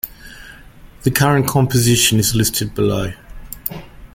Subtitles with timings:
[1.03, 3.13] The current composition is listed below.